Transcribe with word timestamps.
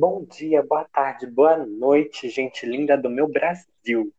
Bom 0.00 0.24
dia, 0.24 0.62
boa 0.62 0.84
tarde, 0.84 1.26
boa 1.26 1.56
noite, 1.66 2.30
gente 2.30 2.64
linda 2.64 2.96
do 2.96 3.10
meu 3.10 3.26
Brasil. 3.26 4.14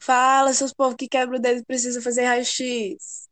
Fala, 0.00 0.54
seus 0.54 0.72
povos 0.72 0.96
que 0.96 1.06
quebram 1.06 1.38
o 1.38 1.42
dedo 1.42 1.60
e 1.60 1.64
precisam 1.66 2.02
fazer 2.02 2.24
raio-x. 2.24 3.28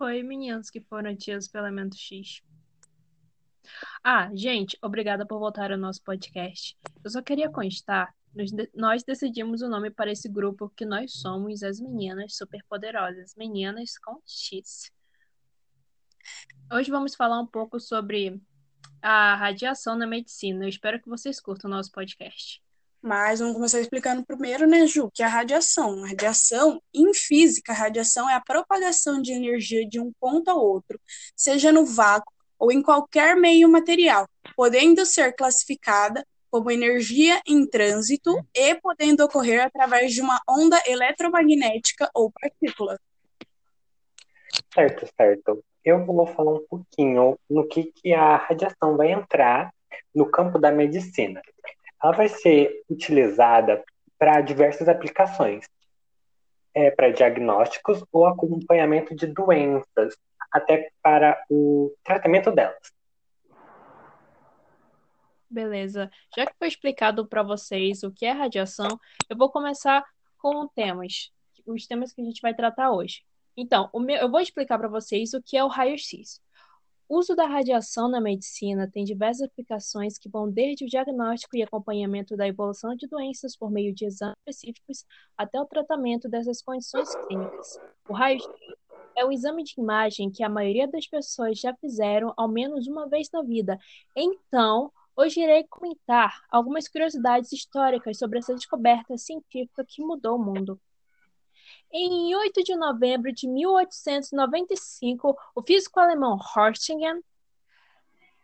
Oi, 0.00 0.22
meninos 0.22 0.68
que 0.68 0.82
foram 0.82 1.12
atios 1.12 1.48
pelo 1.48 1.64
elemento 1.64 1.96
X. 1.96 2.42
Ah, 4.04 4.30
gente, 4.34 4.76
obrigada 4.82 5.26
por 5.26 5.38
voltar 5.38 5.72
ao 5.72 5.78
nosso 5.78 6.02
podcast. 6.02 6.76
Eu 7.02 7.08
só 7.08 7.22
queria 7.22 7.50
constar, 7.50 8.14
nós, 8.34 8.50
nós 8.74 9.02
decidimos 9.02 9.62
o 9.62 9.68
nome 9.70 9.90
para 9.90 10.12
esse 10.12 10.28
grupo 10.28 10.68
que 10.76 10.84
nós 10.84 11.10
somos 11.10 11.62
as 11.62 11.80
meninas 11.80 12.36
superpoderosas, 12.36 13.34
meninas 13.34 13.96
com 13.96 14.20
X. 14.26 14.92
Hoje 16.72 16.90
vamos 16.90 17.14
falar 17.14 17.40
um 17.40 17.46
pouco 17.46 17.80
sobre 17.80 18.40
a 19.02 19.34
radiação 19.36 19.96
na 19.96 20.06
medicina. 20.06 20.64
Eu 20.64 20.68
espero 20.68 21.00
que 21.00 21.08
vocês 21.08 21.40
curtam 21.40 21.70
o 21.70 21.74
nosso 21.74 21.90
podcast. 21.92 22.62
Mas 23.00 23.38
vamos 23.38 23.54
começar 23.54 23.80
explicando 23.80 24.26
primeiro, 24.26 24.66
né, 24.66 24.86
Ju, 24.86 25.10
que 25.14 25.22
é 25.22 25.26
a 25.26 25.28
radiação. 25.28 26.04
A 26.04 26.08
radiação, 26.08 26.82
em 26.92 27.14
física, 27.14 27.72
a 27.72 27.76
radiação 27.76 28.28
é 28.28 28.34
a 28.34 28.40
propagação 28.40 29.22
de 29.22 29.32
energia 29.32 29.88
de 29.88 30.00
um 30.00 30.12
ponto 30.20 30.50
ao 30.50 30.58
outro, 30.58 31.00
seja 31.36 31.70
no 31.72 31.86
vácuo 31.86 32.32
ou 32.58 32.72
em 32.72 32.82
qualquer 32.82 33.36
meio 33.36 33.68
material, 33.68 34.28
podendo 34.56 35.06
ser 35.06 35.32
classificada 35.32 36.26
como 36.50 36.70
energia 36.70 37.40
em 37.46 37.66
trânsito 37.66 38.34
e 38.54 38.74
podendo 38.76 39.22
ocorrer 39.24 39.64
através 39.64 40.12
de 40.12 40.20
uma 40.20 40.40
onda 40.48 40.80
eletromagnética 40.86 42.10
ou 42.12 42.32
partícula. 42.32 42.98
Certo, 44.74 45.06
certo. 45.16 45.64
Eu 45.88 46.04
vou 46.04 46.26
falar 46.26 46.52
um 46.52 46.66
pouquinho 46.68 47.38
no 47.48 47.66
que, 47.66 47.84
que 47.84 48.12
a 48.12 48.36
radiação 48.36 48.94
vai 48.94 49.10
entrar 49.10 49.72
no 50.14 50.30
campo 50.30 50.58
da 50.58 50.70
medicina. 50.70 51.40
Ela 52.04 52.12
vai 52.12 52.28
ser 52.28 52.84
utilizada 52.90 53.82
para 54.18 54.42
diversas 54.42 54.86
aplicações, 54.86 55.64
é, 56.74 56.90
para 56.90 57.08
diagnósticos 57.08 58.04
ou 58.12 58.26
acompanhamento 58.26 59.16
de 59.16 59.28
doenças, 59.28 60.14
até 60.52 60.90
para 61.02 61.42
o 61.48 61.90
tratamento 62.04 62.50
delas. 62.50 62.92
Beleza. 65.48 66.10
Já 66.36 66.44
que 66.44 66.52
foi 66.58 66.68
explicado 66.68 67.26
para 67.26 67.42
vocês 67.42 68.02
o 68.02 68.12
que 68.12 68.26
é 68.26 68.32
radiação, 68.32 69.00
eu 69.26 69.38
vou 69.38 69.50
começar 69.50 70.04
com 70.36 70.68
temas, 70.68 71.32
os 71.64 71.86
temas 71.86 72.12
que 72.12 72.20
a 72.20 72.24
gente 72.24 72.42
vai 72.42 72.52
tratar 72.52 72.90
hoje. 72.90 73.22
Então, 73.60 73.90
meu, 73.92 74.16
eu 74.16 74.30
vou 74.30 74.38
explicar 74.38 74.78
para 74.78 74.86
vocês 74.86 75.34
o 75.34 75.42
que 75.42 75.56
é 75.56 75.64
o 75.64 75.66
raio-x. 75.66 76.40
O 77.08 77.18
uso 77.18 77.34
da 77.34 77.44
radiação 77.44 78.08
na 78.08 78.20
medicina 78.20 78.88
tem 78.88 79.02
diversas 79.02 79.48
aplicações 79.48 80.16
que 80.16 80.28
vão 80.28 80.48
desde 80.48 80.84
o 80.84 80.86
diagnóstico 80.86 81.56
e 81.56 81.62
acompanhamento 81.64 82.36
da 82.36 82.46
evolução 82.46 82.94
de 82.94 83.08
doenças 83.08 83.56
por 83.56 83.68
meio 83.68 83.92
de 83.92 84.04
exames 84.04 84.36
específicos 84.46 85.04
até 85.36 85.60
o 85.60 85.66
tratamento 85.66 86.28
dessas 86.28 86.62
condições 86.62 87.12
clínicas. 87.26 87.80
O 88.08 88.12
raio-x 88.12 88.48
é 89.16 89.24
um 89.24 89.32
exame 89.32 89.64
de 89.64 89.74
imagem 89.76 90.30
que 90.30 90.44
a 90.44 90.48
maioria 90.48 90.86
das 90.86 91.08
pessoas 91.08 91.58
já 91.58 91.74
fizeram 91.74 92.32
ao 92.36 92.46
menos 92.46 92.86
uma 92.86 93.08
vez 93.08 93.28
na 93.32 93.42
vida. 93.42 93.76
Então, 94.14 94.92
hoje 95.16 95.40
irei 95.40 95.64
comentar 95.64 96.44
algumas 96.48 96.86
curiosidades 96.86 97.50
históricas 97.50 98.18
sobre 98.18 98.38
essa 98.38 98.54
descoberta 98.54 99.18
científica 99.18 99.84
que 99.84 100.00
mudou 100.00 100.36
o 100.36 100.44
mundo. 100.44 100.80
Em 101.90 102.34
8 102.36 102.62
de 102.62 102.76
novembro 102.76 103.32
de 103.32 103.48
1895, 103.48 105.34
o 105.54 105.62
físico 105.62 105.98
alemão 105.98 106.36
Röntgen 106.36 107.24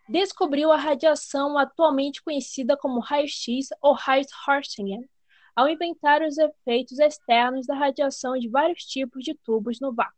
descobriu 0.09 0.73
a 0.73 0.79
radiação 0.79 1.59
atualmente 1.59 2.23
conhecida 2.23 2.75
como 2.75 3.01
raio-x 3.01 3.69
ou 3.83 3.93
raios 3.93 4.29
Röntgen, 4.47 5.07
ao 5.55 5.69
inventar 5.69 6.23
os 6.23 6.39
efeitos 6.39 6.99
externos 6.99 7.67
da 7.67 7.75
radiação 7.75 8.39
de 8.39 8.49
vários 8.49 8.83
tipos 8.85 9.23
de 9.23 9.35
tubos 9.35 9.79
no 9.79 9.93
vácuo. 9.93 10.15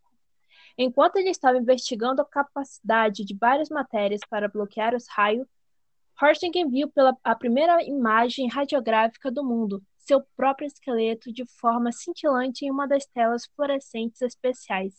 Enquanto 0.78 1.16
ele 1.16 1.30
estava 1.30 1.58
investigando 1.58 2.22
a 2.22 2.24
capacidade 2.24 3.24
de 3.24 3.34
várias 3.34 3.68
matérias 3.68 4.20
para 4.30 4.46
bloquear 4.48 4.94
os 4.94 5.08
raios, 5.08 5.48
Röntgen 6.18 6.70
viu 6.70 6.88
pela 6.90 7.14
a 7.22 7.34
primeira 7.34 7.82
imagem 7.82 8.48
radiográfica 8.48 9.30
do 9.30 9.44
mundo, 9.44 9.82
seu 9.98 10.22
próprio 10.34 10.66
esqueleto 10.66 11.30
de 11.30 11.44
forma 11.44 11.92
cintilante 11.92 12.64
em 12.64 12.70
uma 12.70 12.88
das 12.88 13.04
telas 13.04 13.44
fluorescentes 13.54 14.22
especiais. 14.22 14.94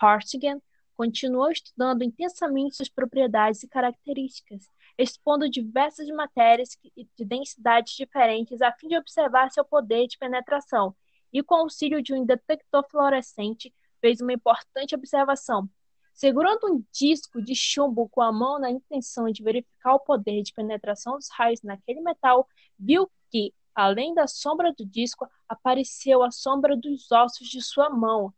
Röntgen 0.00 0.62
continuou 0.94 1.50
estudando 1.50 2.04
intensamente 2.04 2.76
suas 2.76 2.88
propriedades 2.88 3.64
e 3.64 3.68
características, 3.68 4.68
expondo 4.96 5.50
diversas 5.50 6.06
matérias 6.10 6.78
de 7.16 7.24
densidades 7.24 7.94
diferentes 7.94 8.62
a 8.62 8.70
fim 8.70 8.86
de 8.86 8.96
observar 8.96 9.50
seu 9.50 9.64
poder 9.64 10.06
de 10.06 10.16
penetração, 10.16 10.94
e 11.32 11.42
com 11.42 11.56
o 11.56 11.58
auxílio 11.62 12.00
de 12.00 12.14
um 12.14 12.24
detector 12.24 12.84
fluorescente, 12.88 13.74
fez 14.00 14.20
uma 14.20 14.32
importante 14.32 14.94
observação. 14.94 15.68
Segurando 16.12 16.72
um 16.72 16.84
disco 16.92 17.42
de 17.42 17.54
chumbo 17.54 18.08
com 18.08 18.20
a 18.20 18.30
mão 18.32 18.58
na 18.58 18.70
intenção 18.70 19.30
de 19.30 19.42
verificar 19.42 19.94
o 19.94 20.00
poder 20.00 20.42
de 20.42 20.52
penetração 20.52 21.16
dos 21.16 21.28
raios 21.30 21.62
naquele 21.62 22.00
metal, 22.00 22.46
viu 22.78 23.10
que, 23.30 23.52
além 23.74 24.14
da 24.14 24.26
sombra 24.26 24.72
do 24.72 24.84
disco, 24.84 25.26
apareceu 25.48 26.22
a 26.22 26.30
sombra 26.30 26.76
dos 26.76 27.10
ossos 27.10 27.48
de 27.48 27.62
sua 27.62 27.90
mão. 27.90 28.32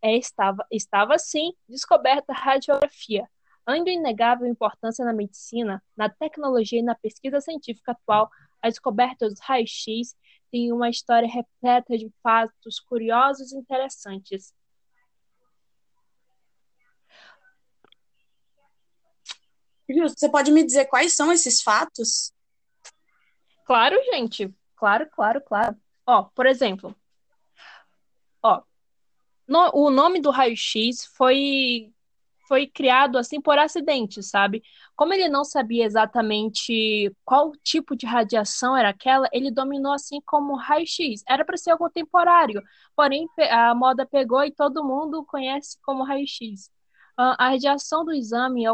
É, 0.00 0.16
estava, 0.16 0.64
estava 0.70 1.14
assim 1.14 1.52
descoberta 1.68 2.32
a 2.32 2.36
radiografia. 2.36 3.28
Ainda 3.66 3.90
inegável 3.90 4.46
importância 4.46 5.04
na 5.04 5.12
medicina, 5.12 5.82
na 5.94 6.08
tecnologia 6.08 6.78
e 6.78 6.82
na 6.82 6.94
pesquisa 6.94 7.40
científica 7.40 7.92
atual, 7.92 8.30
a 8.62 8.68
descoberta 8.68 9.28
dos 9.28 9.40
raios-x 9.40 10.16
tem 10.50 10.72
uma 10.72 10.88
história 10.88 11.28
repleta 11.28 11.96
de 11.96 12.10
fatos 12.22 12.80
curiosos 12.80 13.52
e 13.52 13.56
interessantes. 13.56 14.54
Você 19.88 20.28
pode 20.28 20.50
me 20.50 20.64
dizer 20.64 20.86
quais 20.86 21.14
são 21.14 21.32
esses 21.32 21.62
fatos? 21.62 22.32
Claro, 23.64 23.96
gente. 24.12 24.54
Claro, 24.76 25.08
claro, 25.10 25.40
claro. 25.40 25.76
Ó, 26.06 26.24
por 26.34 26.46
exemplo, 26.46 26.94
ó, 28.42 28.62
no, 29.46 29.70
o 29.74 29.90
nome 29.90 30.20
do 30.20 30.30
raio-x 30.30 31.06
foi 31.16 31.92
foi 32.48 32.66
criado 32.66 33.18
assim 33.18 33.42
por 33.42 33.58
acidente, 33.58 34.22
sabe? 34.22 34.62
Como 34.96 35.12
ele 35.12 35.28
não 35.28 35.44
sabia 35.44 35.84
exatamente 35.84 37.14
qual 37.22 37.52
tipo 37.62 37.94
de 37.94 38.06
radiação 38.06 38.74
era 38.74 38.88
aquela, 38.88 39.28
ele 39.32 39.50
dominou 39.50 39.92
assim 39.92 40.18
como 40.24 40.56
raio-x. 40.56 41.22
Era 41.28 41.44
para 41.44 41.58
ser 41.58 41.72
algo 41.72 41.90
temporário, 41.90 42.62
porém 42.96 43.28
a 43.50 43.74
moda 43.74 44.06
pegou 44.06 44.42
e 44.44 44.50
todo 44.50 44.82
mundo 44.82 45.22
conhece 45.26 45.76
como 45.82 46.04
raio-x. 46.04 46.70
A 47.18 47.50
radiação 47.50 48.02
do 48.02 48.14
exame 48.14 48.64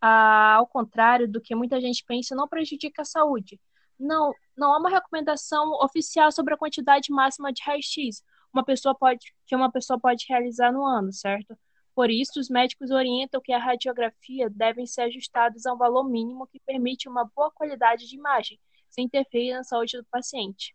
ao 0.00 0.66
contrário 0.66 1.28
do 1.28 1.40
que 1.40 1.54
muita 1.54 1.80
gente 1.80 2.04
pensa, 2.04 2.34
não 2.34 2.48
prejudica 2.48 3.02
a 3.02 3.04
saúde. 3.04 3.60
Não, 3.98 4.32
não 4.56 4.72
há 4.72 4.78
uma 4.78 4.90
recomendação 4.90 5.72
oficial 5.82 6.30
sobre 6.30 6.54
a 6.54 6.56
quantidade 6.56 7.10
máxima 7.12 7.52
de 7.52 7.62
raio-x 7.62 8.22
uma 8.52 8.64
pessoa 8.64 8.94
pode, 8.94 9.32
que 9.46 9.54
uma 9.54 9.70
pessoa 9.70 9.98
pode 9.98 10.24
realizar 10.28 10.72
no 10.72 10.84
ano, 10.84 11.12
certo? 11.12 11.56
Por 11.94 12.10
isso, 12.10 12.38
os 12.38 12.48
médicos 12.48 12.90
orientam 12.90 13.40
que 13.40 13.52
a 13.52 13.58
radiografia 13.58 14.48
devem 14.50 14.86
ser 14.86 15.02
ajustadas 15.02 15.66
a 15.66 15.72
um 15.72 15.76
valor 15.76 16.08
mínimo 16.08 16.46
que 16.46 16.60
permite 16.60 17.08
uma 17.08 17.24
boa 17.34 17.50
qualidade 17.50 18.06
de 18.06 18.16
imagem, 18.16 18.58
sem 18.88 19.04
interferir 19.04 19.54
na 19.54 19.64
saúde 19.64 19.96
do 19.96 20.04
paciente. 20.04 20.74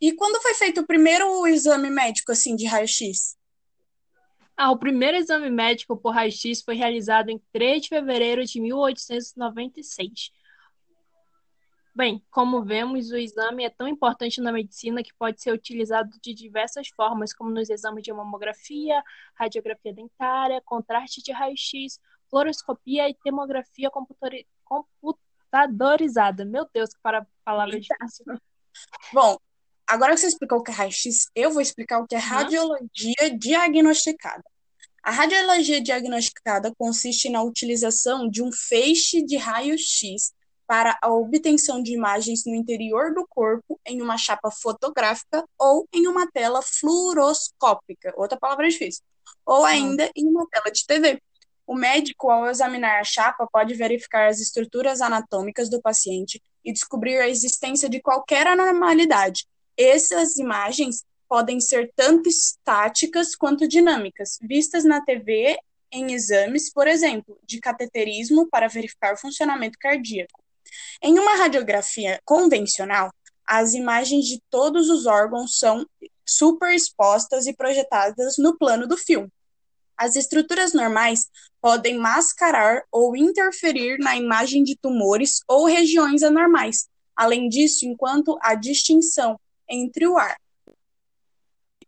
E 0.00 0.12
quando 0.12 0.40
foi 0.40 0.54
feito 0.54 0.80
o 0.80 0.86
primeiro 0.86 1.46
exame 1.46 1.90
médico 1.90 2.30
assim 2.30 2.54
de 2.54 2.66
raio-x? 2.66 3.36
Ah, 4.60 4.72
o 4.72 4.76
primeiro 4.76 5.16
exame 5.16 5.48
médico 5.48 5.96
por 5.96 6.10
raio-x 6.10 6.62
foi 6.62 6.74
realizado 6.74 7.30
em 7.30 7.40
3 7.52 7.82
de 7.82 7.88
fevereiro 7.90 8.44
de 8.44 8.60
1896. 8.60 10.32
Bem, 11.94 12.20
como 12.28 12.64
vemos, 12.64 13.12
o 13.12 13.16
exame 13.16 13.62
é 13.62 13.70
tão 13.70 13.86
importante 13.86 14.40
na 14.40 14.50
medicina 14.50 15.00
que 15.00 15.14
pode 15.16 15.40
ser 15.40 15.52
utilizado 15.52 16.10
de 16.20 16.34
diversas 16.34 16.88
formas, 16.88 17.32
como 17.32 17.50
nos 17.50 17.70
exames 17.70 18.02
de 18.02 18.12
mamografia, 18.12 19.00
radiografia 19.36 19.94
dentária, 19.94 20.60
contraste 20.64 21.22
de 21.22 21.30
raio-x, 21.30 22.00
fluoroscopia 22.28 23.08
e 23.08 23.14
tomografia 23.14 23.92
computadorizada. 24.64 26.44
Meu 26.44 26.68
Deus, 26.74 26.90
que 26.90 27.00
para 27.00 27.24
palavra 27.44 27.78
difícil. 27.78 28.24
Bom, 29.12 29.38
Agora 29.88 30.14
que 30.14 30.20
você 30.20 30.26
explicou 30.26 30.58
o 30.58 30.62
que 30.62 30.70
é 30.70 30.74
raio-x, 30.74 31.30
eu 31.34 31.50
vou 31.50 31.62
explicar 31.62 31.98
o 31.98 32.06
que 32.06 32.14
é 32.14 32.18
radiologia 32.18 33.38
diagnosticada. 33.38 34.44
A 35.02 35.10
radiologia 35.10 35.80
diagnosticada 35.80 36.70
consiste 36.76 37.30
na 37.30 37.42
utilização 37.42 38.28
de 38.28 38.42
um 38.42 38.52
feixe 38.52 39.22
de 39.22 39.38
raio-x 39.38 40.34
para 40.66 40.98
a 41.00 41.10
obtenção 41.10 41.82
de 41.82 41.94
imagens 41.94 42.44
no 42.44 42.54
interior 42.54 43.14
do 43.14 43.26
corpo 43.26 43.80
em 43.86 44.02
uma 44.02 44.18
chapa 44.18 44.50
fotográfica 44.50 45.42
ou 45.58 45.88
em 45.90 46.06
uma 46.06 46.30
tela 46.30 46.60
fluoroscópica, 46.60 48.12
outra 48.14 48.38
palavra 48.38 48.68
difícil, 48.68 49.02
ou 49.46 49.64
ainda 49.64 50.10
em 50.14 50.26
uma 50.26 50.46
tela 50.50 50.70
de 50.70 50.84
TV. 50.86 51.18
O 51.66 51.74
médico, 51.74 52.30
ao 52.30 52.46
examinar 52.46 53.00
a 53.00 53.04
chapa, 53.04 53.48
pode 53.50 53.72
verificar 53.72 54.28
as 54.28 54.38
estruturas 54.38 55.00
anatômicas 55.00 55.70
do 55.70 55.80
paciente 55.80 56.42
e 56.62 56.74
descobrir 56.74 57.16
a 57.18 57.28
existência 57.28 57.88
de 57.88 58.02
qualquer 58.02 58.46
anormalidade. 58.46 59.46
Essas 59.78 60.36
imagens 60.36 61.04
podem 61.28 61.60
ser 61.60 61.92
tanto 61.94 62.28
estáticas 62.28 63.36
quanto 63.36 63.68
dinâmicas, 63.68 64.36
vistas 64.42 64.84
na 64.84 65.00
TV 65.00 65.56
em 65.92 66.12
exames, 66.12 66.72
por 66.72 66.88
exemplo, 66.88 67.38
de 67.44 67.60
cateterismo 67.60 68.48
para 68.48 68.66
verificar 68.66 69.14
o 69.14 69.16
funcionamento 69.16 69.78
cardíaco. 69.78 70.42
Em 71.00 71.16
uma 71.18 71.36
radiografia 71.36 72.20
convencional, 72.24 73.12
as 73.46 73.72
imagens 73.72 74.26
de 74.26 74.42
todos 74.50 74.90
os 74.90 75.06
órgãos 75.06 75.58
são 75.58 75.86
superexpostas 76.26 77.46
e 77.46 77.54
projetadas 77.54 78.36
no 78.36 78.58
plano 78.58 78.86
do 78.86 78.96
filme. 78.96 79.30
As 79.96 80.16
estruturas 80.16 80.74
normais 80.74 81.28
podem 81.60 81.98
mascarar 81.98 82.82
ou 82.90 83.16
interferir 83.16 83.98
na 83.98 84.16
imagem 84.16 84.64
de 84.64 84.76
tumores 84.76 85.40
ou 85.46 85.66
regiões 85.66 86.22
anormais. 86.22 86.88
Além 87.16 87.48
disso, 87.48 87.86
enquanto 87.86 88.36
a 88.42 88.54
distinção 88.54 89.38
entre 89.68 90.06
o 90.06 90.16
ar 90.16 90.36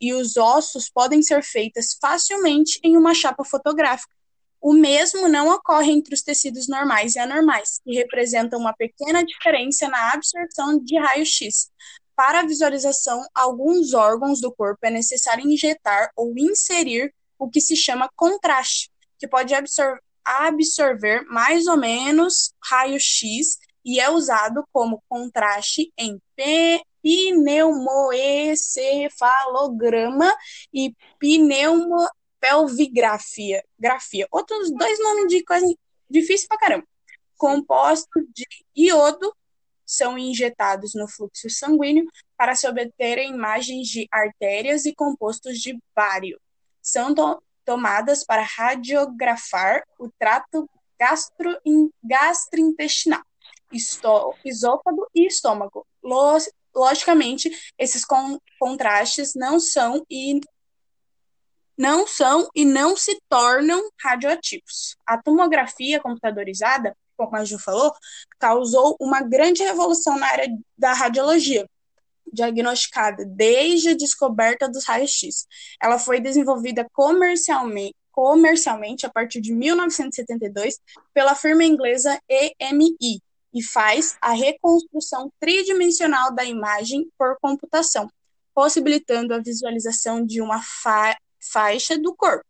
e 0.00 0.15
os 0.15 0.37
ossos 0.37 0.88
podem 0.88 1.23
ser 1.23 1.43
feitas 1.43 1.97
facilmente 2.00 2.81
em 2.82 2.97
uma 2.97 3.15
chapa 3.15 3.44
fotográfica. 3.44 4.15
O 4.61 4.73
mesmo 4.73 5.29
não 5.29 5.49
ocorre 5.55 5.93
entre 5.93 6.15
os 6.15 6.23
tecidos 6.23 6.69
normais 6.69 7.15
e 7.15 7.19
anormais, 7.19 7.81
que 7.85 7.94
representam 7.94 8.59
uma 8.59 8.75
pequena 8.75 9.25
diferença 9.25 9.88
na 9.88 10.12
absorção 10.12 10.79
de 10.82 10.99
raio-x. 10.99 11.71
Para 12.15 12.41
a 12.41 12.47
visualização, 12.47 13.23
alguns 13.35 13.94
órgãos 13.94 14.41
do 14.41 14.53
corpo 14.53 14.81
é 14.82 14.91
necessário 14.91 15.49
injetar 15.49 16.11
ou 16.17 16.35
inserir 16.37 17.15
o 17.38 17.49
que 17.49 17.61
se 17.61 17.77
chama 17.77 18.11
contraste, 18.17 18.91
que 19.19 19.29
pode 19.29 19.55
absor 19.55 19.99
absorver 20.23 21.25
mais 21.25 21.67
ou 21.67 21.79
menos 21.79 22.53
raio-x 22.62 23.59
e 23.82 23.99
é 23.99 24.11
usado 24.11 24.62
como 24.71 25.03
contraste 25.09 25.91
em 25.97 26.21
pneumoencefalograma 27.50 30.32
e 30.73 30.94
pneumopelvigrafia. 31.19 33.62
Grafia. 33.79 34.26
Outros 34.31 34.70
dois 34.70 34.99
nomes 35.00 35.26
de 35.29 35.44
coisa 35.44 35.67
difícil 36.08 36.49
pra 36.49 36.56
caramba. 36.58 36.87
Compostos 37.37 38.23
de 38.35 38.47
iodo 38.76 39.37
são 39.85 40.17
injetados 40.17 40.94
no 40.94 41.06
fluxo 41.08 41.50
sanguíneo 41.50 42.06
para 42.37 42.55
se 42.55 42.69
obterem 42.69 43.32
imagens 43.32 43.88
de 43.88 44.06
artérias 44.12 44.87
e 44.87 44.94
compostos 44.94 45.58
de 45.58 45.76
bário. 45.94 46.41
São 46.81 47.12
to 47.14 47.43
tomadas 47.64 48.25
para 48.25 48.43
radiografar 48.43 49.82
o 49.99 50.08
trato 50.19 50.69
gastro 50.99 51.58
gastrointestinal, 52.03 53.23
esôfago 53.73 55.06
e 55.14 55.26
estômago 55.26 55.87
logicamente, 56.75 57.50
esses 57.78 58.05
con 58.05 58.38
contrastes 58.58 59.34
não 59.34 59.58
são 59.58 60.05
e 60.11 60.40
não 61.76 62.06
são 62.06 62.49
e 62.55 62.64
não 62.64 62.96
se 62.96 63.19
tornam 63.28 63.90
radioativos. 64.02 64.96
A 65.06 65.20
tomografia 65.20 65.99
computadorizada, 65.99 66.94
como 67.17 67.34
a 67.37 67.44
Ju 67.44 67.58
falou, 67.58 67.93
causou 68.38 68.96
uma 69.00 69.22
grande 69.22 69.62
revolução 69.62 70.19
na 70.19 70.26
área 70.26 70.49
da 70.76 70.93
radiologia, 70.93 71.67
diagnosticada 72.31 73.25
desde 73.25 73.90
a 73.90 73.96
descoberta 73.96 74.69
dos 74.69 74.84
raios-x. 74.84 75.46
Ela 75.81 75.99
foi 75.99 76.20
desenvolvida 76.20 76.87
comercialmente, 76.93 77.96
comercialmente 78.12 79.06
a 79.06 79.11
partir 79.11 79.40
de 79.40 79.52
1972 79.52 80.78
pela 81.14 81.34
firma 81.34 81.64
inglesa 81.64 82.20
EMI, 82.28 83.22
e 83.52 83.62
faz 83.62 84.17
a 84.20 84.32
reconstrução 84.32 85.32
tridimensional 85.41 86.32
da 86.35 86.44
imagem 86.44 87.11
por 87.19 87.38
computação, 87.41 88.11
possibilitando 88.55 89.35
a 89.35 89.38
visualização 89.38 90.25
de 90.25 90.41
uma 90.41 90.62
fa 90.62 91.17
faixa 91.43 91.97
do 91.99 92.14
corpo, 92.14 92.44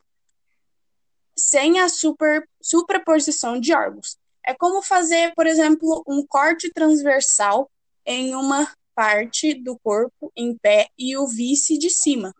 sem 1.37 1.79
a 1.79 1.89
super, 1.89 2.47
superposição 2.61 3.59
de 3.59 3.73
órgãos. 3.73 4.19
É 4.45 4.53
como 4.53 4.83
fazer, 4.83 5.33
por 5.35 5.47
exemplo, 5.47 6.03
um 6.09 6.27
corte 6.27 6.71
transversal 6.73 7.71
em 8.05 8.35
uma 8.35 8.73
parte 8.95 9.55
do 9.55 9.79
corpo 9.79 10.33
em 10.37 10.57
pé 10.59 10.89
e 10.99 11.17
o 11.17 11.27
vice 11.27 11.79
de 11.79 11.89
cima. 11.89 12.35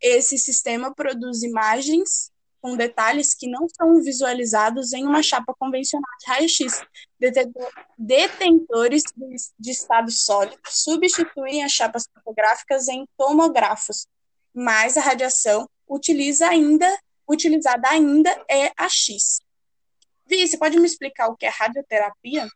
Esse 0.00 0.36
sistema 0.36 0.94
produz 0.94 1.42
imagens 1.42 2.30
com 2.64 2.78
detalhes 2.78 3.34
que 3.34 3.46
não 3.46 3.68
são 3.68 4.00
visualizados 4.00 4.94
em 4.94 5.04
uma 5.04 5.22
chapa 5.22 5.54
convencional 5.58 6.10
de 6.18 6.32
raio-x. 6.32 6.80
Detentores 7.98 9.02
de 9.58 9.70
estado 9.70 10.10
sólido 10.10 10.58
substituem 10.66 11.62
as 11.62 11.72
chapas 11.72 12.08
fotográficas 12.14 12.88
em 12.88 13.06
tomógrafos, 13.18 14.06
mas 14.54 14.96
a 14.96 15.02
radiação 15.02 15.68
utiliza 15.86 16.48
ainda, 16.48 16.90
utilizada 17.28 17.86
ainda 17.90 18.30
é 18.50 18.72
a 18.78 18.88
X. 18.88 19.40
Vi, 20.26 20.48
você 20.48 20.56
pode 20.56 20.80
me 20.80 20.86
explicar 20.86 21.28
o 21.28 21.36
que 21.36 21.44
é 21.44 21.50
radioterapia? 21.50 22.48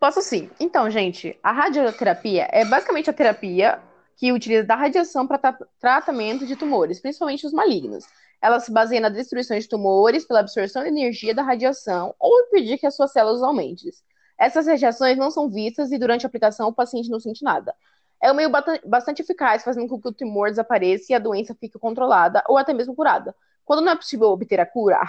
Posso 0.00 0.22
sim. 0.22 0.50
Então, 0.58 0.88
gente, 0.88 1.38
a 1.42 1.52
radioterapia 1.52 2.48
é 2.50 2.64
basicamente 2.64 3.10
a 3.10 3.12
terapia 3.12 3.78
que 4.16 4.32
utiliza 4.32 4.64
da 4.64 4.74
radiação 4.74 5.26
para 5.26 5.36
tra 5.36 5.58
tratamento 5.78 6.46
de 6.46 6.56
tumores, 6.56 6.98
principalmente 6.98 7.46
os 7.46 7.52
malignos. 7.52 8.06
Ela 8.42 8.58
se 8.58 8.72
baseia 8.72 9.00
na 9.00 9.08
destruição 9.08 9.56
de 9.56 9.68
tumores 9.68 10.26
pela 10.26 10.40
absorção 10.40 10.82
de 10.82 10.88
energia 10.88 11.32
da 11.32 11.42
radiação 11.42 12.12
ou 12.18 12.40
impedir 12.40 12.76
que 12.76 12.86
as 12.86 12.96
suas 12.96 13.12
células 13.12 13.40
aumentem. 13.40 13.92
Essas 14.36 14.66
radiações 14.66 15.16
não 15.16 15.30
são 15.30 15.48
vistas 15.48 15.92
e 15.92 15.98
durante 15.98 16.26
a 16.26 16.28
aplicação 16.28 16.68
o 16.68 16.74
paciente 16.74 17.08
não 17.08 17.20
sente 17.20 17.44
nada. 17.44 17.72
É 18.20 18.32
um 18.32 18.34
meio 18.34 18.50
bastante 18.84 19.22
eficaz, 19.22 19.62
fazendo 19.62 19.86
com 19.86 20.00
que 20.00 20.08
o 20.08 20.12
tumor 20.12 20.50
desapareça 20.50 21.12
e 21.12 21.14
a 21.14 21.20
doença 21.20 21.54
fique 21.54 21.78
controlada 21.78 22.42
ou 22.48 22.58
até 22.58 22.74
mesmo 22.74 22.96
curada. 22.96 23.32
Quando 23.64 23.84
não 23.84 23.92
é 23.92 23.96
possível 23.96 24.28
obter 24.28 24.58
a 24.58 24.66
cura, 24.66 24.96
a 24.96 25.04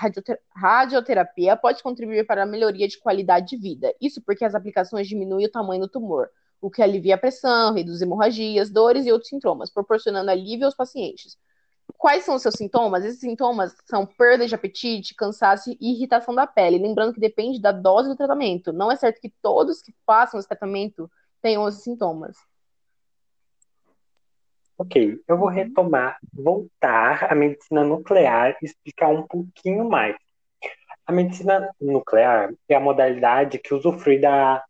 radioterapia 0.55 1.57
pode 1.57 1.81
contribuir 1.81 2.27
para 2.27 2.43
a 2.43 2.45
melhoria 2.45 2.87
de 2.87 2.99
qualidade 2.99 3.47
de 3.47 3.57
vida. 3.57 3.93
Isso 3.99 4.21
porque 4.21 4.45
as 4.45 4.53
aplicações 4.53 5.07
diminuem 5.07 5.47
o 5.47 5.51
tamanho 5.51 5.81
do 5.81 5.87
tumor, 5.87 6.29
o 6.61 6.69
que 6.69 6.83
alivia 6.83 7.15
a 7.15 7.17
pressão, 7.17 7.73
reduz 7.73 8.01
hemorragias, 8.01 8.69
dores 8.69 9.07
e 9.07 9.11
outros 9.11 9.29
sintomas, 9.29 9.71
proporcionando 9.71 10.29
alívio 10.29 10.65
aos 10.65 10.75
pacientes. 10.75 11.35
Quais 11.97 12.23
são 12.23 12.35
os 12.35 12.41
seus 12.41 12.55
sintomas? 12.55 13.05
Esses 13.05 13.19
sintomas 13.19 13.75
são 13.85 14.05
perda 14.05 14.45
de 14.47 14.53
apetite, 14.53 15.15
cansaço 15.15 15.71
e 15.71 15.93
irritação 15.93 16.35
da 16.35 16.45
pele. 16.45 16.77
Lembrando 16.77 17.13
que 17.13 17.19
depende 17.19 17.61
da 17.61 17.71
dose 17.71 18.09
do 18.09 18.15
tratamento. 18.15 18.73
Não 18.73 18.91
é 18.91 18.95
certo 18.95 19.21
que 19.21 19.33
todos 19.41 19.81
que 19.81 19.93
passam 20.05 20.39
esse 20.39 20.47
tratamento 20.47 21.09
tenham 21.41 21.67
esses 21.67 21.83
sintomas. 21.83 22.35
Ok, 24.77 25.21
eu 25.27 25.37
vou 25.37 25.49
retomar, 25.49 26.17
voltar 26.33 27.31
à 27.31 27.35
medicina 27.35 27.83
nuclear 27.83 28.57
e 28.61 28.65
explicar 28.65 29.09
um 29.09 29.25
pouquinho 29.27 29.87
mais. 29.87 30.15
A 31.05 31.11
medicina 31.11 31.69
nuclear 31.79 32.53
é 32.67 32.75
a 32.75 32.79
modalidade 32.79 33.59
que 33.59 33.73
usufrui 33.73 34.19
da, 34.19 34.63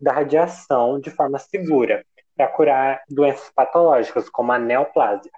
da 0.00 0.12
radiação 0.12 0.98
de 0.98 1.10
forma 1.10 1.38
segura 1.38 2.04
para 2.36 2.48
curar 2.48 3.02
doenças 3.08 3.50
patológicas, 3.54 4.28
como 4.28 4.52
a 4.52 4.58
neoplasia. 4.58 5.30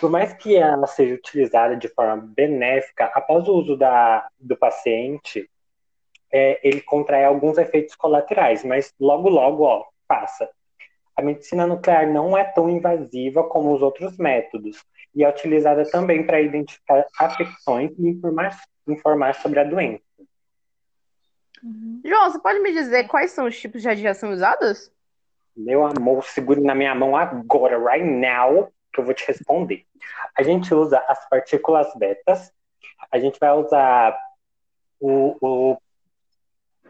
Por 0.00 0.10
mais 0.10 0.32
que 0.32 0.56
ela 0.56 0.86
seja 0.86 1.14
utilizada 1.14 1.76
de 1.76 1.88
forma 1.88 2.16
benéfica, 2.16 3.06
após 3.14 3.46
o 3.46 3.54
uso 3.54 3.76
da, 3.76 4.26
do 4.38 4.56
paciente, 4.56 5.48
é, 6.32 6.60
ele 6.66 6.80
contrai 6.80 7.24
alguns 7.24 7.58
efeitos 7.58 7.94
colaterais, 7.94 8.64
mas 8.64 8.92
logo, 8.98 9.28
logo, 9.28 9.64
ó, 9.64 9.84
passa. 10.08 10.48
A 11.16 11.22
medicina 11.22 11.66
nuclear 11.66 12.10
não 12.10 12.36
é 12.36 12.42
tão 12.42 12.68
invasiva 12.70 13.44
como 13.44 13.74
os 13.74 13.82
outros 13.82 14.16
métodos 14.16 14.82
e 15.14 15.22
é 15.22 15.28
utilizada 15.28 15.88
também 15.90 16.24
para 16.24 16.40
identificar 16.40 17.06
afecções 17.18 17.92
e 17.98 18.08
informar, 18.08 18.58
informar 18.88 19.34
sobre 19.34 19.60
a 19.60 19.64
doença. 19.64 20.02
Uhum. 21.62 22.00
João, 22.04 22.30
você 22.30 22.40
pode 22.40 22.60
me 22.60 22.72
dizer 22.72 23.06
quais 23.06 23.30
são 23.30 23.46
os 23.46 23.60
tipos 23.60 23.82
de 23.82 23.88
radiação 23.88 24.32
usados? 24.32 24.90
Meu 25.54 25.86
amor, 25.86 26.24
segure 26.24 26.60
na 26.60 26.74
minha 26.74 26.94
mão 26.94 27.14
agora, 27.14 27.78
right 27.78 28.04
now, 28.04 28.72
que 28.92 29.00
eu 29.00 29.04
vou 29.04 29.14
te 29.14 29.26
responder. 29.26 29.86
A 30.36 30.42
gente 30.42 30.74
usa 30.74 30.98
as 31.08 31.28
partículas 31.28 31.92
betas, 31.96 32.52
a 33.10 33.18
gente 33.18 33.38
vai 33.38 33.52
usar 33.52 34.18
o, 35.00 35.36
o 35.40 35.82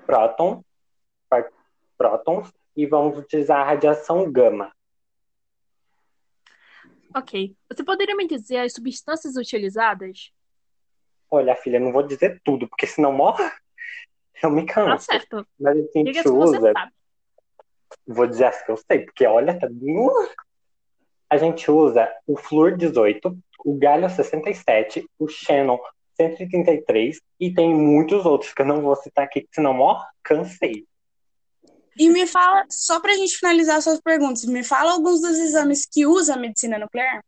próton, 0.06 0.64
prótons, 1.96 2.52
e 2.76 2.86
vamos 2.86 3.18
utilizar 3.18 3.60
a 3.60 3.64
radiação 3.64 4.30
gama. 4.30 4.72
Ok. 7.14 7.54
Você 7.70 7.84
poderia 7.84 8.16
me 8.16 8.26
dizer 8.26 8.58
as 8.58 8.72
substâncias 8.72 9.36
utilizadas? 9.36 10.32
Olha, 11.30 11.54
filha, 11.54 11.78
não 11.78 11.92
vou 11.92 12.02
dizer 12.02 12.40
tudo, 12.44 12.68
porque 12.68 12.86
senão 12.86 13.12
morre. 13.12 13.44
Eu 14.42 14.50
me 14.50 14.66
canso. 14.66 15.06
Tá 15.06 15.12
certo. 15.12 15.46
Mas 15.58 15.76
a 15.76 15.80
gente 15.80 16.12
Diga 16.12 16.28
usa. 16.28 16.74
Vou 18.06 18.26
dizer 18.26 18.46
assim 18.46 18.64
que 18.64 18.70
eu 18.72 18.76
sei, 18.76 19.04
porque 19.04 19.24
olha, 19.24 19.56
tá 19.56 19.68
a 21.32 21.38
gente 21.38 21.70
usa 21.70 22.06
o 22.26 22.36
flúor 22.36 22.76
18, 22.76 23.34
o 23.64 23.78
Galho 23.78 24.06
67, 24.10 25.08
o 25.18 25.26
Shannon 25.26 25.78
133 26.14 27.22
e 27.40 27.54
tem 27.54 27.74
muitos 27.74 28.26
outros 28.26 28.52
que 28.52 28.60
eu 28.60 28.66
não 28.66 28.82
vou 28.82 28.94
citar 28.96 29.24
aqui, 29.24 29.48
senão, 29.50 29.80
ó, 29.80 30.04
cansei. 30.22 30.84
E 31.98 32.10
me 32.10 32.26
fala, 32.26 32.66
só 32.68 33.00
pra 33.00 33.14
gente 33.14 33.38
finalizar 33.38 33.80
suas 33.80 33.98
perguntas, 33.98 34.44
me 34.44 34.62
fala 34.62 34.92
alguns 34.92 35.22
dos 35.22 35.38
exames 35.38 35.86
que 35.90 36.04
usa 36.04 36.34
a 36.34 36.36
medicina 36.36 36.78
nuclear. 36.78 37.24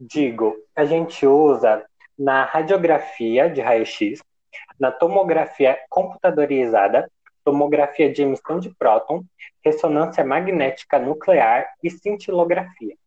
Digo, 0.00 0.56
a 0.74 0.84
gente 0.84 1.24
usa 1.24 1.86
na 2.18 2.44
radiografia 2.44 3.48
de 3.48 3.60
raio-x, 3.60 4.18
na 4.80 4.90
tomografia 4.90 5.78
computadorizada, 5.88 7.08
tomografia 7.46 8.12
de 8.12 8.22
emissão 8.22 8.58
de 8.58 8.70
próton, 8.70 9.24
ressonância 9.64 10.24
magnética 10.24 10.98
nuclear 10.98 11.64
e 11.80 11.88
cintilografia. 11.88 12.98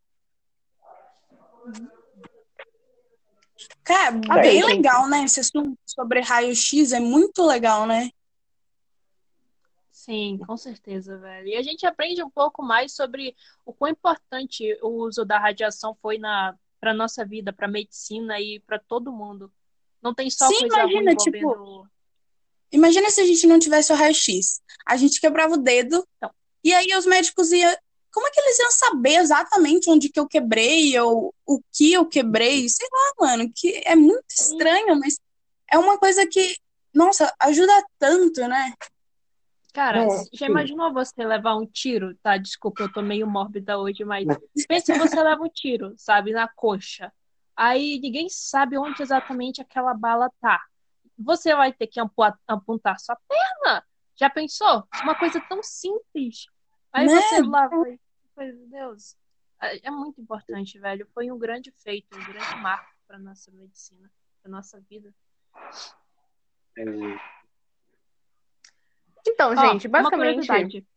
Cara, 3.84 4.16
é 4.16 4.42
bem 4.42 4.64
legal, 4.64 5.10
né? 5.10 5.26
Esse 5.26 5.42
assunto 5.42 5.78
sobre 5.86 6.22
raio-x 6.22 6.94
é 6.94 7.02
muito 7.02 7.46
legal, 7.46 7.86
né? 7.86 8.10
Sim, 9.92 10.40
com 10.48 10.56
certeza, 10.56 11.18
velho. 11.18 11.50
E 11.50 11.58
a 11.58 11.62
gente 11.62 11.86
aprende 11.86 12.24
um 12.24 12.30
pouco 12.30 12.64
mais 12.64 12.96
sobre 12.96 13.36
o 13.66 13.74
quão 13.74 13.92
importante 13.92 14.80
o 14.82 14.88
uso 15.04 15.26
da 15.26 15.38
radiação 15.38 15.94
foi 16.02 16.18
na 16.18 16.56
para 16.80 16.94
nossa 16.94 17.26
vida, 17.26 17.52
para 17.52 17.68
medicina 17.68 18.40
e 18.40 18.62
para 18.62 18.80
todo 18.80 19.12
mundo. 19.12 19.52
Não 20.02 20.14
tem 20.14 20.30
só 20.30 20.48
Sim, 20.48 20.60
coisa 20.60 20.80
imagina, 20.80 21.12
ruim 21.12 21.18
tipo, 21.18 21.38
envolvendo... 21.38 21.90
Imagina 22.72 23.10
se 23.10 23.22
a 23.22 23.26
gente 23.26 23.48
não 23.48 23.60
tivesse 23.60 23.92
o 23.92 23.96
raio-x. 23.96 24.62
A 24.86 24.96
gente 24.96 25.20
quebrava 25.20 25.56
o 25.56 25.58
dedo 25.58 26.06
Não. 26.22 26.32
e 26.64 26.74
aí 26.74 26.96
os 26.96 27.06
médicos 27.06 27.52
iam. 27.52 27.76
Como 28.12 28.28
é 28.28 28.32
que 28.32 28.40
eles 28.40 28.60
iam 28.60 28.72
saber 28.72 29.16
exatamente 29.18 29.90
onde 29.90 30.10
que 30.10 30.20
eu 30.20 30.28
quebrei 30.28 30.98
ou 31.00 31.34
o 31.46 31.62
que 31.72 31.94
eu 31.94 32.06
quebrei? 32.08 32.68
Sei 32.68 32.88
lá, 32.92 33.28
mano, 33.28 33.52
que 33.56 33.84
é 33.86 33.96
muito 33.96 34.26
estranho, 34.32 35.00
mas 35.00 35.20
é 35.72 35.78
uma 35.78 35.98
coisa 35.98 36.26
que, 36.26 36.58
nossa, 36.94 37.32
ajuda 37.40 37.72
tanto, 38.00 38.42
né? 38.48 38.74
Cara, 39.74 40.06
Não, 40.06 40.26
já 40.34 40.48
imaginou 40.48 40.92
você 40.92 41.24
levar 41.24 41.56
um 41.56 41.66
tiro? 41.66 42.16
Tá, 42.24 42.38
desculpa, 42.38 42.82
eu 42.82 42.92
tô 42.92 43.02
meio 43.02 43.28
mórbida 43.28 43.78
hoje, 43.78 44.04
mas 44.04 44.26
pensa 44.68 44.94
que 44.94 45.00
você 45.00 45.22
leva 45.22 45.44
um 45.44 45.50
tiro, 45.50 45.94
sabe, 45.96 46.32
na 46.32 46.48
coxa. 46.48 47.14
Aí 47.56 48.00
ninguém 48.00 48.28
sabe 48.30 48.78
onde 48.78 49.02
exatamente 49.02 49.62
aquela 49.62 49.94
bala 49.94 50.32
tá. 50.42 50.60
Você 51.20 51.54
vai 51.54 51.74
ter 51.74 51.88
que 51.88 52.00
apontar 52.48 53.00
sua 53.00 53.16
perna. 53.28 53.86
Já 54.16 54.30
pensou? 54.30 54.88
Uma 55.04 55.16
coisa 55.16 55.40
tão 55.50 55.62
simples. 55.62 56.48
Aí 56.94 57.06
Né? 57.08 57.22
você 57.22 57.42
lá 57.42 57.68
vai. 57.68 58.00
Meu 58.38 58.68
Deus. 58.68 59.16
É 59.62 59.88
é 59.88 59.92
muito 59.92 60.22
importante, 60.22 60.80
velho. 60.80 61.06
Foi 61.14 61.30
um 61.30 61.38
grande 61.38 61.72
feito, 61.84 62.16
um 62.16 62.24
grande 62.26 62.56
marco 62.62 62.90
para 63.06 63.20
nossa 63.20 63.52
medicina, 63.52 64.10
para 64.42 64.50
nossa 64.52 64.80
vida. 64.90 65.14
Então, 69.28 69.52
Ó, 69.52 69.56
gente, 69.56 69.88
uma 69.88 70.02
basicamente. 70.04 70.88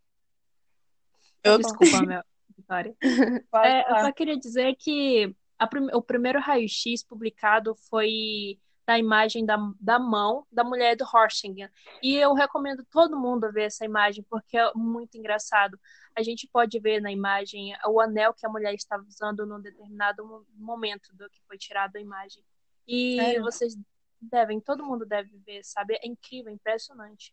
Eu- 1.42 1.58
Desculpa, 1.58 2.02
meu, 2.02 2.22
Vitória. 2.56 2.94
É, 3.64 3.90
eu 3.90 3.96
só 4.06 4.12
queria 4.12 4.36
dizer 4.38 4.76
que 4.76 5.34
prim- 5.68 5.90
o 5.92 6.00
primeiro 6.02 6.38
raio-x 6.40 7.02
publicado 7.04 7.74
foi 7.90 8.58
da 8.86 8.98
imagem 8.98 9.44
da, 9.46 9.56
da 9.80 9.98
mão 9.98 10.46
da 10.50 10.64
mulher 10.64 10.96
do 10.96 11.04
Horsinger. 11.04 11.70
E 12.02 12.16
eu 12.16 12.34
recomendo 12.34 12.84
todo 12.90 13.18
mundo 13.18 13.50
ver 13.52 13.64
essa 13.64 13.84
imagem, 13.84 14.24
porque 14.28 14.56
é 14.58 14.72
muito 14.74 15.16
engraçado. 15.16 15.78
A 16.16 16.22
gente 16.22 16.48
pode 16.52 16.78
ver 16.80 17.00
na 17.00 17.12
imagem 17.12 17.74
o 17.86 18.00
anel 18.00 18.34
que 18.34 18.44
a 18.44 18.50
mulher 18.50 18.74
estava 18.74 19.04
usando 19.04 19.46
num 19.46 19.60
determinado 19.60 20.26
mo- 20.26 20.46
momento 20.56 21.14
do 21.14 21.28
que 21.30 21.40
foi 21.46 21.56
tirado 21.56 21.92
da 21.92 22.00
imagem. 22.00 22.44
E 22.86 23.16
Sério? 23.16 23.42
vocês 23.42 23.76
devem, 24.20 24.60
todo 24.60 24.84
mundo 24.84 25.06
deve 25.06 25.36
ver, 25.38 25.64
sabe? 25.64 25.94
É 26.02 26.06
incrível, 26.06 26.50
é 26.50 26.54
impressionante. 26.54 27.32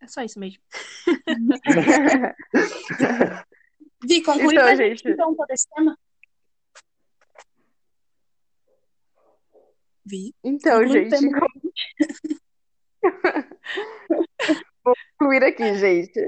É 0.00 0.06
só 0.06 0.22
isso 0.22 0.38
mesmo. 0.38 0.62
Vi, 4.04 4.22
conclui 4.22 4.54
Então, 4.54 4.76
gente. 4.76 5.08
então, 5.08 5.34
todo 5.34 5.50
esse 5.50 5.68
tema. 5.68 5.96
Vi. 10.04 10.34
Então, 10.42 10.86
gente, 10.86 11.16
vou 14.84 14.94
concluir 15.18 15.44
aqui, 15.44 15.74
gente. 15.76 16.20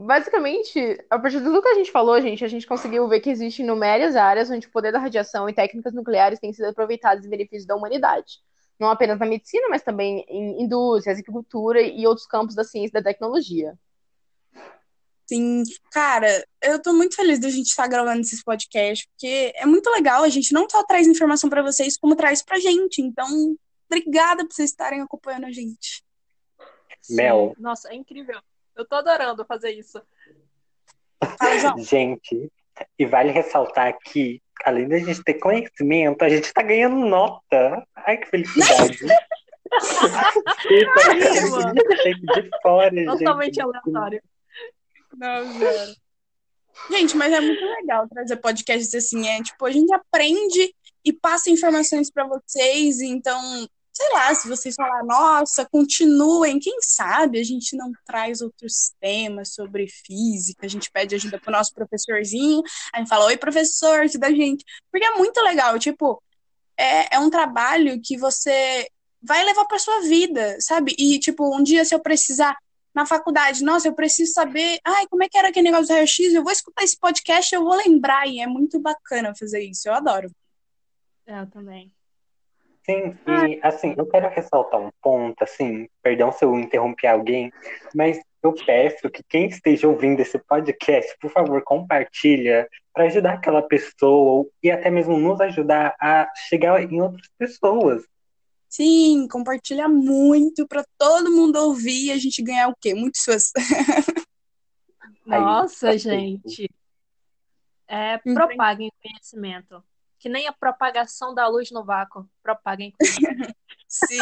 Basicamente, 0.00 0.98
a 1.08 1.18
partir 1.18 1.38
de 1.38 1.44
tudo 1.44 1.62
que 1.62 1.68
a 1.68 1.74
gente 1.74 1.90
falou, 1.90 2.20
gente, 2.20 2.44
a 2.44 2.48
gente 2.48 2.66
conseguiu 2.66 3.08
ver 3.08 3.20
que 3.20 3.30
existem 3.30 3.64
inúmeras 3.64 4.16
áreas 4.16 4.50
onde 4.50 4.66
o 4.66 4.70
poder 4.70 4.92
da 4.92 4.98
radiação 4.98 5.48
e 5.48 5.54
técnicas 5.54 5.94
nucleares 5.94 6.38
têm 6.38 6.52
sido 6.52 6.66
aproveitados 6.66 7.24
em 7.24 7.30
benefício 7.30 7.66
da 7.66 7.74
humanidade. 7.74 8.38
Não 8.78 8.90
apenas 8.90 9.18
na 9.18 9.26
medicina, 9.26 9.68
mas 9.68 9.82
também 9.82 10.24
em 10.28 10.62
indústrias, 10.62 11.18
agricultura 11.18 11.80
e 11.80 12.06
outros 12.06 12.26
campos 12.26 12.54
da 12.54 12.64
ciência 12.64 12.90
e 12.98 13.02
da 13.02 13.10
tecnologia. 13.10 13.78
Sim, 15.28 15.62
cara, 15.92 16.42
eu 16.62 16.80
tô 16.80 16.94
muito 16.94 17.14
feliz 17.14 17.38
da 17.38 17.50
gente 17.50 17.66
estar 17.66 17.86
gravando 17.86 18.22
esses 18.22 18.42
podcasts, 18.42 19.06
porque 19.10 19.52
é 19.56 19.66
muito 19.66 19.90
legal, 19.90 20.24
a 20.24 20.28
gente 20.30 20.54
não 20.54 20.66
só 20.70 20.82
traz 20.84 21.06
informação 21.06 21.50
pra 21.50 21.60
vocês, 21.62 21.98
como 21.98 22.16
traz 22.16 22.42
pra 22.42 22.58
gente. 22.58 23.02
Então, 23.02 23.54
obrigada 23.90 24.46
por 24.46 24.54
vocês 24.54 24.70
estarem 24.70 25.02
acompanhando 25.02 25.44
a 25.44 25.52
gente. 25.52 26.02
Sim. 27.02 27.16
Mel. 27.16 27.54
Nossa, 27.58 27.92
é 27.92 27.94
incrível. 27.94 28.40
Eu 28.74 28.86
tô 28.86 28.96
adorando 28.96 29.44
fazer 29.44 29.72
isso. 29.72 30.00
Fala, 31.38 31.58
João. 31.58 31.76
Gente, 31.84 32.50
e 32.98 33.04
vale 33.04 33.30
ressaltar 33.30 33.98
que, 33.98 34.40
além 34.64 34.88
da 34.88 34.98
gente 34.98 35.22
ter 35.24 35.34
conhecimento, 35.34 36.22
a 36.22 36.28
gente 36.28 36.52
tá 36.54 36.62
ganhando 36.62 36.96
nota. 36.96 37.86
Ai, 37.96 38.16
que 38.16 38.28
felicidade. 38.28 38.98
De 40.68 42.50
fora, 42.62 42.90
gente. 42.90 43.06
Totalmente 43.06 43.60
aleatório. 43.60 44.22
Não, 45.16 45.58
zero. 45.58 45.94
Gente, 46.90 47.16
mas 47.16 47.32
é 47.32 47.40
muito 47.40 47.64
legal 47.64 48.08
trazer 48.08 48.36
podcasts 48.36 48.94
assim, 48.94 49.26
é 49.26 49.42
tipo, 49.42 49.66
a 49.66 49.70
gente 49.70 49.92
aprende 49.92 50.74
e 51.04 51.12
passa 51.12 51.50
informações 51.50 52.10
pra 52.10 52.26
vocês, 52.26 53.00
então, 53.00 53.68
sei 53.92 54.08
lá, 54.12 54.34
se 54.34 54.48
vocês 54.48 54.74
falar, 54.74 55.04
nossa, 55.04 55.66
continuem, 55.70 56.58
quem 56.58 56.78
sabe 56.80 57.40
a 57.40 57.44
gente 57.44 57.76
não 57.76 57.90
traz 58.06 58.40
outros 58.40 58.92
temas 59.00 59.54
sobre 59.54 59.88
física, 59.88 60.66
a 60.66 60.68
gente 60.68 60.90
pede 60.90 61.14
ajuda 61.14 61.38
pro 61.38 61.52
nosso 61.52 61.74
professorzinho, 61.74 62.62
a 62.94 62.98
gente 62.98 63.08
fala, 63.08 63.26
oi, 63.26 63.36
professor, 63.36 64.00
ajuda 64.00 64.28
a 64.28 64.32
gente, 64.32 64.64
porque 64.90 65.06
é 65.06 65.16
muito 65.16 65.40
legal, 65.40 65.78
tipo, 65.78 66.22
é, 66.78 67.16
é 67.16 67.18
um 67.18 67.28
trabalho 67.28 68.00
que 68.00 68.16
você 68.16 68.88
vai 69.20 69.44
levar 69.44 69.64
pra 69.64 69.80
sua 69.80 70.00
vida, 70.02 70.56
sabe? 70.60 70.94
E, 70.96 71.18
tipo, 71.18 71.54
um 71.54 71.62
dia 71.62 71.84
se 71.84 71.94
eu 71.94 72.00
precisar 72.00 72.56
na 72.98 73.06
faculdade, 73.06 73.62
nossa, 73.62 73.86
eu 73.86 73.94
preciso 73.94 74.32
saber, 74.32 74.80
ai, 74.84 75.06
como 75.06 75.22
é 75.22 75.28
que 75.28 75.38
era 75.38 75.50
aquele 75.50 75.70
negócio 75.70 75.86
do 75.86 75.94
raio-x? 75.94 76.34
Eu 76.34 76.42
vou 76.42 76.50
escutar 76.50 76.82
esse 76.82 76.98
podcast, 76.98 77.54
eu 77.54 77.62
vou 77.62 77.76
lembrar, 77.76 78.26
e 78.26 78.40
é 78.40 78.46
muito 78.48 78.80
bacana 78.80 79.32
fazer 79.38 79.60
isso, 79.60 79.88
eu 79.88 79.94
adoro. 79.94 80.28
É, 81.24 81.40
eu 81.40 81.46
também. 81.46 81.92
Sim, 82.84 83.16
e 83.24 83.60
assim, 83.62 83.94
eu 83.96 84.04
quero 84.04 84.28
ressaltar 84.28 84.80
um 84.80 84.90
ponto, 85.00 85.40
assim, 85.44 85.88
perdão 86.02 86.32
se 86.32 86.44
eu 86.44 86.58
interromper 86.58 87.06
alguém, 87.06 87.52
mas 87.94 88.18
eu 88.42 88.52
peço 88.52 89.08
que 89.08 89.22
quem 89.28 89.46
esteja 89.46 89.86
ouvindo 89.86 90.18
esse 90.18 90.36
podcast, 90.36 91.16
por 91.20 91.30
favor, 91.30 91.62
compartilha 91.62 92.68
para 92.92 93.04
ajudar 93.04 93.34
aquela 93.34 93.62
pessoa 93.62 94.44
e 94.60 94.72
até 94.72 94.90
mesmo 94.90 95.16
nos 95.16 95.40
ajudar 95.40 95.94
a 96.00 96.28
chegar 96.48 96.82
em 96.82 97.00
outras 97.00 97.28
pessoas. 97.38 98.02
Sim, 98.68 99.26
compartilha 99.28 99.88
muito 99.88 100.66
pra 100.66 100.84
todo 100.98 101.30
mundo 101.30 101.56
ouvir 101.56 102.06
e 102.06 102.12
a 102.12 102.18
gente 102.18 102.42
ganhar 102.42 102.68
o 102.68 102.76
quê? 102.80 102.94
Muitos 102.94 103.22
fãs. 103.22 103.50
Nossa, 105.26 105.88
tá 105.88 105.96
gente. 105.96 106.70
É, 107.86 108.18
propaguem 108.18 108.92
conhecimento. 109.02 109.82
Que 110.18 110.28
nem 110.28 110.48
a 110.48 110.52
propagação 110.52 111.34
da 111.34 111.46
luz 111.46 111.70
no 111.70 111.84
vácuo. 111.84 112.28
Propaguem 112.42 112.92
conhecimento. 112.92 113.54
Sim. 113.88 114.18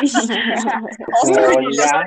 Olha. 1.24 2.06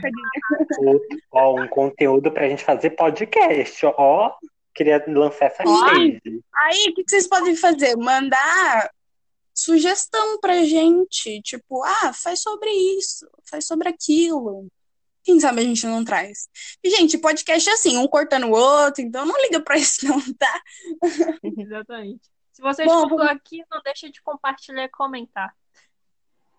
Ó, 1.31 1.59
um 1.59 1.67
conteúdo 1.67 2.31
pra 2.31 2.47
gente 2.47 2.63
fazer 2.63 2.91
podcast, 2.91 3.85
ó. 3.85 4.33
Queria 4.73 5.03
lançar 5.07 5.47
essa 5.47 5.63
Ó. 5.65 5.89
rede. 5.89 6.41
Aí, 6.55 6.87
o 6.89 6.93
que 6.95 7.03
que 7.03 7.09
vocês 7.09 7.27
podem 7.27 7.55
fazer? 7.55 7.97
Mandar 7.97 8.89
sugestão 9.59 10.39
pra 10.39 10.63
gente. 10.63 11.41
Tipo, 11.41 11.83
ah, 11.83 12.13
faz 12.13 12.41
sobre 12.41 12.69
isso, 12.97 13.27
faz 13.43 13.65
sobre 13.65 13.89
aquilo. 13.89 14.67
Quem 15.23 15.39
sabe 15.39 15.61
a 15.61 15.63
gente 15.63 15.85
não 15.85 16.03
traz. 16.03 16.49
E, 16.83 16.89
gente, 16.89 17.17
podcast 17.17 17.69
é 17.69 17.73
assim, 17.73 17.97
um 17.97 18.07
cortando 18.07 18.47
o 18.47 18.51
outro, 18.51 19.03
então 19.03 19.25
não 19.25 19.41
liga 19.41 19.61
pra 19.61 19.77
isso 19.77 20.05
não, 20.07 20.19
tá? 20.33 20.61
Exatamente. 21.57 22.21
Se 22.53 22.61
você 22.61 22.85
Bom, 22.85 23.03
escutou 23.03 23.21
aqui, 23.21 23.63
não 23.71 23.81
deixa 23.83 24.09
de 24.09 24.21
compartilhar 24.21 24.83
e 24.83 24.89
comentar. 24.89 25.53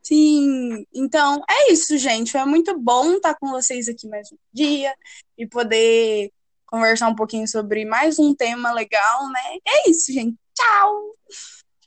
Sim, 0.03 0.87
então 0.95 1.43
é 1.49 1.73
isso, 1.73 1.97
gente. 1.99 2.33
Foi 2.33 2.45
muito 2.47 2.79
bom 2.79 3.17
estar 3.17 3.35
com 3.35 3.51
vocês 3.51 3.89
aqui 3.89 4.09
mais 4.09 4.33
um 4.33 4.37
dia 4.53 4.95
e 5.37 5.47
poder 5.47 6.33
conversar 6.67 7.09
um 7.09 7.15
pouquinho 7.15 7.47
sobre 7.47 7.85
mais 7.85 8.19
um 8.19 8.35
tema 8.35 8.73
legal, 8.73 9.29
né? 9.29 9.59
É 9.67 9.91
isso, 9.91 10.13
gente. 10.13 10.39
Tchau! 10.55 11.17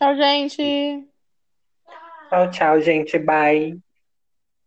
Tchau, 0.03 0.15
gente! 0.17 1.07
Tchau, 2.27 2.51
tchau, 2.51 2.81
gente. 2.81 3.17
Bye. 3.17 3.81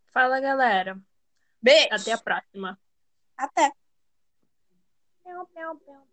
Fala, 0.06 0.40
galera. 0.40 0.98
Beijo! 1.60 1.88
Até 1.92 2.12
a 2.12 2.18
próxima. 2.18 2.78
Até! 3.36 3.70
Miau, 5.26 5.46
miau. 5.54 6.05